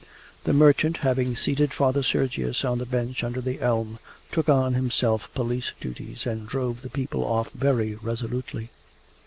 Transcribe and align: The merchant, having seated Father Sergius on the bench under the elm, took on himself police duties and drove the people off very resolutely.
The 0.45 0.51
merchant, 0.53 0.97
having 1.05 1.35
seated 1.35 1.73
Father 1.75 2.01
Sergius 2.01 2.65
on 2.65 2.79
the 2.79 2.87
bench 2.87 3.23
under 3.23 3.39
the 3.39 3.61
elm, 3.61 3.99
took 4.31 4.49
on 4.49 4.73
himself 4.73 5.31
police 5.35 5.73
duties 5.79 6.25
and 6.25 6.47
drove 6.47 6.81
the 6.81 6.89
people 6.89 7.23
off 7.23 7.51
very 7.51 7.93
resolutely. 7.93 8.71